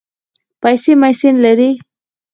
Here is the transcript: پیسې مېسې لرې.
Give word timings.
پیسې 0.61 0.91
مېسې 1.01 1.29
لرې. 1.43 1.69